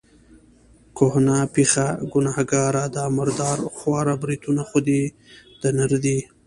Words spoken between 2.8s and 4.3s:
دا مردار خواره